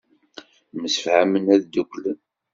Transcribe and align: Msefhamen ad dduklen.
Msefhamen 0.81 1.45
ad 1.55 1.61
dduklen. 1.65 2.19